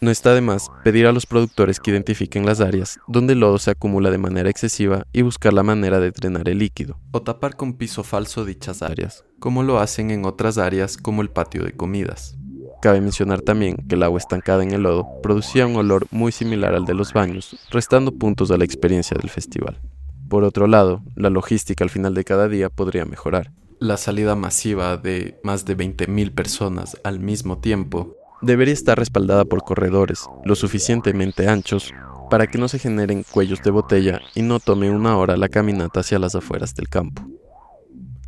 no 0.04 0.10
está 0.10 0.34
de 0.34 0.40
más 0.40 0.70
pedir 0.84 1.06
a 1.06 1.12
los 1.12 1.26
productores 1.26 1.80
que 1.80 1.90
identifiquen 1.90 2.46
las 2.46 2.60
áreas 2.60 3.00
donde 3.08 3.32
el 3.32 3.40
lodo 3.40 3.58
se 3.58 3.70
acumula 3.70 4.10
de 4.10 4.18
manera 4.18 4.50
excesiva 4.50 5.06
y 5.12 5.22
buscar 5.22 5.52
la 5.52 5.62
manera 5.62 5.98
de 5.98 6.10
drenar 6.10 6.48
el 6.48 6.58
líquido, 6.58 6.98
o 7.10 7.22
tapar 7.22 7.56
con 7.56 7.74
piso 7.74 8.04
falso 8.04 8.44
dichas 8.44 8.82
áreas, 8.82 9.24
como 9.40 9.62
lo 9.62 9.78
hacen 9.78 10.10
en 10.10 10.24
otras 10.26 10.58
áreas 10.58 10.96
como 10.96 11.22
el 11.22 11.30
patio 11.30 11.64
de 11.64 11.72
comidas. 11.72 12.36
Cabe 12.82 13.00
mencionar 13.00 13.40
también 13.40 13.76
que 13.88 13.94
el 13.94 14.02
agua 14.02 14.18
estancada 14.18 14.62
en 14.62 14.72
el 14.72 14.82
lodo 14.82 15.08
producía 15.22 15.66
un 15.66 15.76
olor 15.76 16.06
muy 16.10 16.32
similar 16.32 16.74
al 16.74 16.84
de 16.84 16.94
los 16.94 17.14
baños, 17.14 17.56
restando 17.70 18.12
puntos 18.12 18.50
a 18.50 18.58
la 18.58 18.64
experiencia 18.64 19.16
del 19.16 19.30
festival. 19.30 19.80
Por 20.28 20.44
otro 20.44 20.66
lado, 20.66 21.02
la 21.16 21.30
logística 21.30 21.82
al 21.82 21.90
final 21.90 22.14
de 22.14 22.24
cada 22.24 22.48
día 22.48 22.68
podría 22.68 23.06
mejorar. 23.06 23.52
La 23.78 23.96
salida 23.96 24.36
masiva 24.36 24.96
de 24.98 25.40
más 25.42 25.64
de 25.64 25.76
20.000 25.76 26.34
personas 26.34 26.98
al 27.04 27.20
mismo 27.20 27.58
tiempo 27.58 28.16
debería 28.42 28.74
estar 28.74 28.98
respaldada 28.98 29.44
por 29.44 29.62
corredores 29.62 30.28
lo 30.44 30.54
suficientemente 30.54 31.48
anchos 31.48 31.92
para 32.30 32.46
que 32.46 32.58
no 32.58 32.68
se 32.68 32.78
generen 32.78 33.22
cuellos 33.22 33.62
de 33.62 33.70
botella 33.70 34.20
y 34.34 34.42
no 34.42 34.60
tome 34.60 34.90
una 34.90 35.16
hora 35.16 35.36
la 35.36 35.48
caminata 35.48 36.00
hacia 36.00 36.18
las 36.18 36.34
afueras 36.34 36.74
del 36.74 36.88
campo. 36.88 37.22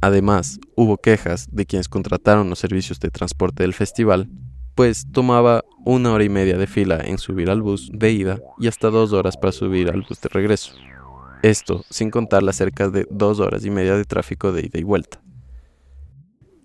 Además, 0.00 0.60
hubo 0.76 0.98
quejas 0.98 1.48
de 1.50 1.66
quienes 1.66 1.88
contrataron 1.88 2.48
los 2.50 2.58
servicios 2.58 3.00
de 3.00 3.10
transporte 3.10 3.62
del 3.62 3.75
festival, 3.75 4.28
pues 4.75 5.10
tomaba 5.10 5.64
una 5.84 6.12
hora 6.12 6.25
y 6.25 6.28
media 6.28 6.58
de 6.58 6.66
fila 6.66 7.00
en 7.02 7.18
subir 7.18 7.50
al 7.50 7.62
bus 7.62 7.90
de 7.92 8.12
ida 8.12 8.38
y 8.58 8.68
hasta 8.68 8.90
dos 8.90 9.12
horas 9.12 9.36
para 9.36 9.52
subir 9.52 9.90
al 9.90 10.02
bus 10.02 10.20
de 10.20 10.28
regreso. 10.28 10.75
Esto 11.42 11.84
sin 11.90 12.10
contar 12.10 12.42
las 12.42 12.56
cerca 12.56 12.88
de 12.88 13.06
dos 13.10 13.40
horas 13.40 13.64
y 13.64 13.70
media 13.70 13.96
de 13.96 14.04
tráfico 14.04 14.52
de 14.52 14.66
ida 14.66 14.78
y 14.78 14.82
vuelta. 14.82 15.20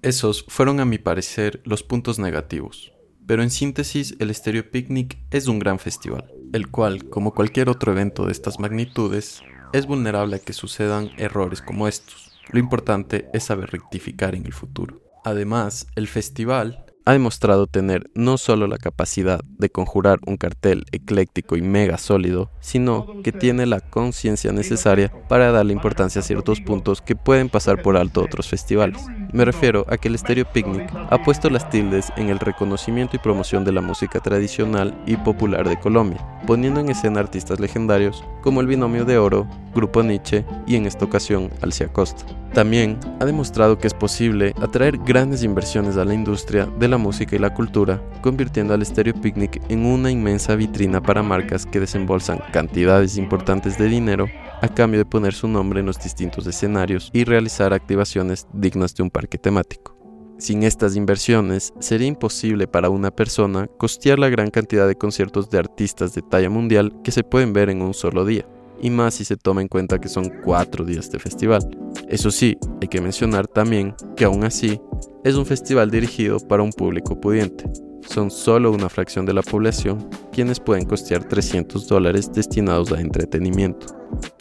Esos 0.02 0.46
fueron 0.48 0.80
a 0.80 0.86
mi 0.86 0.98
parecer 0.98 1.62
los 1.64 1.84
puntos 1.84 2.20
negativos. 2.20 2.91
Pero 3.32 3.44
en 3.44 3.50
síntesis, 3.50 4.18
el 4.20 4.36
Stereo 4.36 4.70
Picnic 4.70 5.18
es 5.32 5.48
un 5.48 5.58
gran 5.58 5.80
festival, 5.80 6.30
el 6.52 6.68
cual, 6.68 7.06
como 7.06 7.34
cualquier 7.34 7.70
otro 7.70 7.94
evento 7.94 8.26
de 8.26 8.34
estas 8.34 8.60
magnitudes, 8.60 9.42
es 9.72 9.86
vulnerable 9.86 10.36
a 10.36 10.40
que 10.40 10.52
sucedan 10.52 11.12
errores 11.16 11.62
como 11.62 11.88
estos. 11.88 12.38
Lo 12.50 12.60
importante 12.60 13.30
es 13.32 13.46
saber 13.46 13.70
rectificar 13.72 14.36
en 14.36 14.46
el 14.46 14.52
futuro. 14.52 15.00
Además, 15.24 15.88
el 15.96 16.10
festival 16.10 16.84
ha 17.06 17.14
demostrado 17.14 17.68
tener 17.68 18.10
no 18.14 18.38
solo 18.38 18.68
la 18.68 18.78
capacidad 18.78 19.42
de 19.58 19.70
conjurar 19.70 20.20
un 20.26 20.38
cartel 20.38 20.86
ecléctico 20.92 21.56
y 21.56 21.62
mega 21.62 21.98
sólido, 21.98 22.52
sino 22.60 23.22
que 23.24 23.32
tiene 23.32 23.66
la 23.66 23.80
conciencia 23.80 24.52
necesaria 24.52 25.12
para 25.28 25.52
darle 25.52 25.74
importancia 25.74 26.20
a 26.20 26.24
ciertos 26.24 26.62
puntos 26.62 27.02
que 27.02 27.16
pueden 27.16 27.50
pasar 27.50 27.82
por 27.82 27.98
alto 27.98 28.22
otros 28.24 28.48
festivales. 28.48 29.02
Me 29.34 29.46
refiero 29.46 29.86
a 29.90 29.98
que 29.98 30.10
el 30.10 30.18
Stereo 30.18 30.46
Picnic 30.52 30.92
ha 31.10 31.24
puesto 31.24 31.50
las 31.50 31.70
tildes 31.70 32.12
en 32.18 32.30
el 32.30 32.40
reconocimiento 32.40 33.16
y 33.16 33.20
promoción 33.20 33.64
de 33.64 33.72
la 33.72 33.82
música 33.82 34.20
tradicional 34.20 35.02
y 35.06 35.16
popular 35.18 35.68
de 35.68 35.80
Colombia, 35.80 36.26
poniendo 36.46 36.80
en 36.80 36.90
escena 36.90 37.20
artistas 37.20 37.60
legendarios 37.60 38.24
como 38.42 38.62
el 38.62 38.68
Binomio 38.68 39.06
de 39.06 39.18
Oro, 39.18 39.48
Grupo 39.74 40.04
Nietzsche 40.04 40.46
y 40.68 40.76
en 40.76 40.86
esta 40.86 41.06
ocasión 41.06 41.50
Alcia 41.62 41.88
Costa. 41.88 42.26
También 42.54 43.00
ha 43.22 43.26
demostrado 43.26 43.78
que 43.78 43.88
es 43.88 43.94
posible 43.94 44.54
atraer 44.62 44.98
grandes 44.98 45.44
inversiones 45.44 45.96
a 45.96 46.04
la 46.04 46.14
industria 46.14 46.66
de 46.66 46.90
la 46.92 47.00
música 47.00 47.36
y 47.36 47.40
la 47.40 47.54
cultura, 47.54 48.00
convirtiendo 48.22 48.76
al 48.76 48.86
Stereo 48.86 49.16
Picnic 49.16 49.62
en 49.70 49.86
una 49.86 50.12
inmensa 50.12 50.56
vitrina 50.56 51.02
para 51.02 51.24
marcas 51.24 51.66
que 51.66 51.80
desembolsan 51.80 52.40
cantidades 52.52 53.18
importantes 53.18 53.78
de 53.80 53.88
dinero 53.88 54.28
a 54.62 54.68
cambio 54.68 55.00
de 55.00 55.06
poner 55.06 55.34
su 55.34 55.48
nombre 55.48 55.80
en 55.80 55.88
los 55.88 55.98
distintos 55.98 56.46
escenarios 56.46 57.10
y 57.14 57.24
realizar 57.24 57.74
activaciones 57.74 58.46
dignas 58.54 58.94
de 58.94 59.04
un 59.04 59.10
parque 59.10 59.40
temático. 59.40 59.98
Sin 60.38 60.64
estas 60.64 60.96
inversiones, 60.96 61.74
sería 61.80 62.08
imposible 62.08 62.68
para 62.68 62.90
una 62.90 63.12
persona 63.12 63.68
costear 63.78 64.20
la 64.20 64.30
gran 64.30 64.50
cantidad 64.52 64.88
de 64.88 64.96
conciertos 64.96 65.50
de 65.50 65.60
artistas 65.60 66.14
de 66.14 66.22
talla 66.22 66.50
mundial 66.50 66.94
que 67.04 67.12
se 67.12 67.24
pueden 67.24 67.54
ver 67.54 67.70
en 67.70 67.82
un 67.82 67.94
solo 67.94 68.26
día 68.26 68.46
y 68.82 68.90
más 68.90 69.16
si 69.16 69.26
se 69.26 69.38
toma 69.38 69.62
en 69.62 69.68
cuenta 69.68 70.00
que 70.00 70.10
son 70.10 70.32
cuatro 70.44 70.84
días 70.84 71.12
de 71.12 71.20
festival. 71.20 71.62
Eso 72.08 72.32
sí, 72.32 72.58
hay 72.82 72.88
que 72.88 73.02
mencionar 73.02 73.48
también 73.48 73.96
que 74.16 74.26
aún 74.26 74.44
así 74.44 74.82
es 75.24 75.36
un 75.36 75.46
festival 75.46 75.92
dirigido 75.92 76.40
para 76.40 76.64
un 76.64 76.72
público 76.72 77.20
pudiente. 77.20 77.66
Son 78.10 78.32
solo 78.32 78.72
una 78.72 78.90
fracción 78.90 79.26
de 79.26 79.34
la 79.34 79.44
población 79.44 80.10
quienes 80.32 80.60
pueden 80.60 80.86
costear 80.86 81.24
300 81.24 81.88
dólares 81.88 82.32
destinados 82.34 82.92
a 82.92 83.00
entretenimiento. 83.00 83.88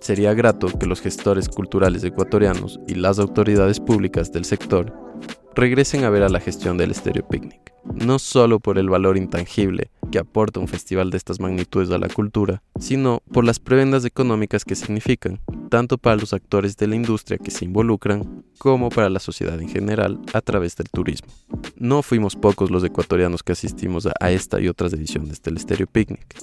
Sería 0.00 0.32
grato 0.34 0.68
que 0.78 0.86
los 0.86 1.00
gestores 1.00 1.48
culturales 1.48 2.02
ecuatorianos 2.02 2.80
y 2.88 2.94
las 2.94 3.18
autoridades 3.18 3.78
públicas 3.78 4.32
del 4.32 4.44
sector 4.44 4.92
regresen 5.54 6.04
a 6.04 6.10
ver 6.10 6.22
a 6.22 6.28
la 6.28 6.40
gestión 6.40 6.78
del 6.78 6.94
Stereo 6.94 7.28
Picnic, 7.28 7.72
no 7.84 8.18
solo 8.18 8.60
por 8.60 8.78
el 8.78 8.88
valor 8.88 9.16
intangible 9.18 9.90
que 10.10 10.18
aporta 10.18 10.60
un 10.60 10.68
festival 10.68 11.10
de 11.10 11.16
estas 11.16 11.40
magnitudes 11.40 11.90
a 11.90 11.98
la 11.98 12.08
cultura, 12.08 12.62
sino 12.78 13.22
por 13.32 13.44
las 13.44 13.58
prebendas 13.58 14.04
económicas 14.04 14.64
que 14.64 14.74
significan, 14.74 15.40
tanto 15.70 15.96
para 15.96 16.16
los 16.16 16.34
actores 16.34 16.76
de 16.76 16.86
la 16.86 16.96
industria 16.96 17.38
que 17.38 17.50
se 17.50 17.64
involucran, 17.64 18.44
como 18.58 18.90
para 18.90 19.08
la 19.08 19.20
sociedad 19.20 19.58
en 19.58 19.68
general 19.68 20.20
a 20.34 20.42
través 20.42 20.76
del 20.76 20.90
turismo. 20.90 21.28
No 21.76 22.02
fuimos 22.02 22.36
pocos 22.36 22.70
los 22.70 22.84
ecuatorianos 22.84 23.42
que 23.42 23.52
asistimos 23.52 24.06
a 24.06 24.30
esta 24.30 24.60
y 24.60 24.68
otras 24.68 24.92
ediciones 24.92 25.40
del 25.40 25.58
Stereo 25.58 25.86
Picnic. 25.86 26.36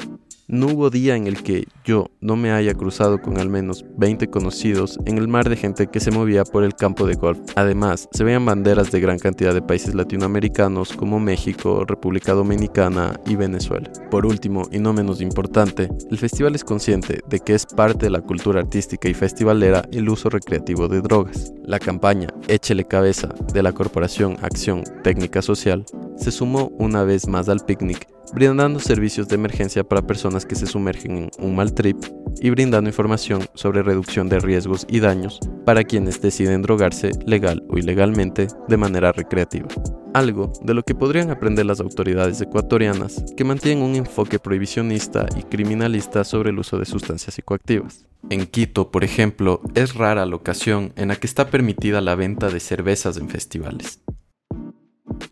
No 0.49 0.67
hubo 0.67 0.89
día 0.89 1.17
en 1.17 1.27
el 1.27 1.43
que 1.43 1.67
yo 1.83 2.09
no 2.21 2.37
me 2.37 2.51
haya 2.51 2.73
cruzado 2.73 3.21
con 3.21 3.37
al 3.37 3.49
menos 3.49 3.83
20 3.97 4.29
conocidos 4.29 4.97
en 5.05 5.17
el 5.17 5.27
mar 5.27 5.49
de 5.49 5.57
gente 5.57 5.87
que 5.87 5.99
se 5.99 6.09
movía 6.09 6.45
por 6.45 6.63
el 6.63 6.73
campo 6.73 7.05
de 7.05 7.15
golf. 7.15 7.37
Además, 7.55 8.07
se 8.13 8.23
veían 8.23 8.45
banderas 8.45 8.89
de 8.89 9.01
gran 9.01 9.19
cantidad 9.19 9.53
de 9.53 9.61
países 9.61 9.93
latinoamericanos 9.93 10.93
como 10.93 11.19
México, 11.19 11.83
República 11.85 12.31
Dominicana 12.31 13.19
y 13.25 13.35
Venezuela. 13.35 13.91
Por 14.09 14.25
último, 14.25 14.69
y 14.71 14.79
no 14.79 14.93
menos 14.93 15.19
importante, 15.19 15.89
el 16.09 16.17
festival 16.17 16.55
es 16.55 16.63
consciente 16.63 17.19
de 17.27 17.39
que 17.41 17.53
es 17.53 17.65
parte 17.65 18.05
de 18.05 18.11
la 18.11 18.21
cultura 18.21 18.61
artística 18.61 19.09
y 19.09 19.13
festivalera 19.17 19.84
el 19.91 20.08
uso 20.08 20.30
recreativo 20.30 20.88
de 20.88 21.01
drogas. 21.01 21.51
La 21.65 21.80
campaña 21.80 22.30
Échele 22.47 22.86
Cabeza 22.86 23.30
de 23.53 23.63
la 23.63 23.73
Corporación 23.73 24.38
Acción 24.41 24.84
Técnica 25.03 25.41
Social 25.41 25.86
se 26.17 26.32
sumó 26.32 26.71
una 26.77 27.03
vez 27.03 27.27
más 27.27 27.49
al 27.49 27.60
picnic 27.65 28.08
brindando 28.34 28.80
servicios 28.80 29.27
de 29.27 29.36
emergencia 29.36 29.84
para 29.84 30.06
personas 30.06 30.45
que 30.45 30.56
se 30.56 30.67
sumergen 30.67 31.17
en 31.17 31.32
un 31.39 31.56
mal 31.56 31.73
trip 31.73 31.97
y 32.41 32.49
brindando 32.49 32.89
información 32.89 33.45
sobre 33.53 33.84
reducción 33.84 34.30
de 34.30 34.39
riesgos 34.39 34.86
y 34.89 34.99
daños 34.99 35.39
para 35.65 35.84
quienes 35.84 36.21
deciden 36.21 36.62
drogarse 36.62 37.12
legal 37.25 37.63
o 37.69 37.77
ilegalmente 37.77 38.47
de 38.67 38.77
manera 38.77 39.12
recreativa. 39.12 39.67
Algo 40.13 40.51
de 40.62 40.73
lo 40.73 40.84
que 40.84 40.95
podrían 40.95 41.30
aprender 41.30 41.65
las 41.65 41.80
autoridades 41.80 42.41
ecuatorianas 42.41 43.23
que 43.36 43.43
mantienen 43.43 43.84
un 43.84 43.95
enfoque 43.95 44.39
prohibicionista 44.39 45.27
y 45.36 45.43
criminalista 45.43 46.23
sobre 46.23 46.49
el 46.49 46.60
uso 46.60 46.77
de 46.80 46.86
sustancias 46.86 47.36
psicoactivas. 47.36 48.06
En 48.30 48.45
Quito, 48.47 48.91
por 48.91 49.03
ejemplo, 49.03 49.62
es 49.75 49.93
rara 49.93 50.25
la 50.25 50.36
ocasión 50.36 50.91
en 50.95 51.10
la 51.10 51.15
que 51.15 51.27
está 51.27 51.49
permitida 51.49 52.01
la 52.01 52.15
venta 52.15 52.49
de 52.49 52.60
cervezas 52.60 53.17
en 53.17 53.30
festivales. 53.30 54.01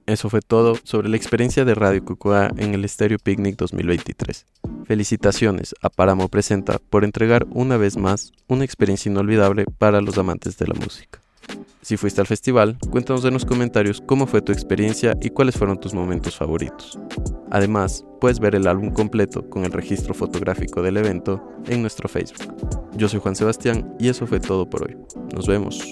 Eso 0.08 0.30
fue 0.30 0.42
todo 0.42 0.76
sobre 0.84 1.10
la 1.10 1.18
experiencia 1.18 1.66
de 1.66 1.74
Radio 1.74 2.06
Cucoa 2.06 2.52
en 2.58 2.76
el 2.76 2.88
Stereo 2.88 3.18
Picnic 3.18 3.58
2023. 3.58 4.46
Felicitaciones 4.86 5.74
a 5.82 5.90
Paramo 5.90 6.28
Presenta 6.30 6.78
por 6.78 7.04
entregar 7.04 7.48
una 7.50 7.78
vez 7.78 7.98
más 7.98 8.32
una 8.48 8.64
experiencia 8.64 9.10
inolvidable 9.12 9.66
para 9.80 10.02
los 10.02 10.20
amantes 10.20 10.58
de 10.58 10.68
la 10.68 10.76
música. 10.76 11.20
Si 11.82 11.98
fuiste 11.98 12.22
al 12.22 12.28
festival, 12.28 12.78
cuéntanos 12.92 13.26
en 13.26 13.34
los 13.34 13.46
comentarios 13.46 14.00
cómo 14.00 14.28
fue 14.28 14.44
tu 14.44 14.52
experiencia 14.52 15.18
y 15.22 15.32
cuáles 15.32 15.56
fueron 15.56 15.80
tus 15.80 15.96
momentos 15.96 16.36
favoritos. 16.36 17.00
Además, 17.50 18.06
puedes 18.22 18.40
ver 18.40 18.54
el 18.54 18.68
álbum 18.68 18.92
completo 18.92 19.50
con 19.50 19.66
el 19.66 19.72
registro 19.72 20.14
fotográfico 20.14 20.84
del 20.84 20.98
evento 20.98 21.48
en 21.68 21.82
nuestro 21.82 22.08
Facebook. 22.08 22.56
Yo 22.96 23.10
soy 23.10 23.20
Juan 23.20 23.36
Sebastián 23.36 23.96
y 24.00 24.10
eso 24.10 24.28
fue 24.28 24.40
todo 24.40 24.70
por 24.70 24.84
hoy. 24.84 24.98
Nos 25.34 25.48
vemos. 25.48 25.84